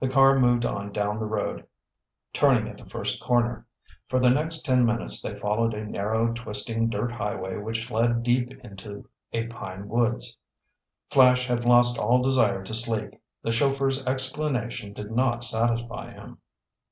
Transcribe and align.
The 0.00 0.08
car 0.08 0.36
moved 0.40 0.66
on 0.66 0.90
down 0.90 1.20
the 1.20 1.28
road, 1.28 1.64
turning 2.32 2.66
at 2.68 2.76
the 2.76 2.84
first 2.90 3.22
corner. 3.22 3.68
For 4.08 4.18
the 4.18 4.28
next 4.28 4.62
ten 4.62 4.84
minutes 4.84 5.22
they 5.22 5.38
followed 5.38 5.74
a 5.74 5.84
narrow, 5.84 6.32
twisting 6.32 6.88
dirt 6.90 7.12
highway 7.12 7.58
which 7.58 7.88
led 7.88 8.24
deep 8.24 8.50
into 8.64 9.08
a 9.32 9.46
pine 9.46 9.88
woods. 9.88 10.40
Flash 11.08 11.46
had 11.46 11.64
lost 11.64 12.00
all 12.00 12.20
desire 12.20 12.64
to 12.64 12.74
sleep. 12.74 13.12
The 13.42 13.52
chauffeur's 13.52 14.04
explanation 14.04 14.92
did 14.92 15.12
not 15.12 15.44
satisfy 15.44 16.10
him. 16.12 16.38